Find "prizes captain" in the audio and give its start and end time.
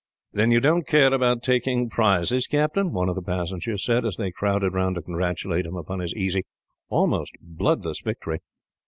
1.87-2.91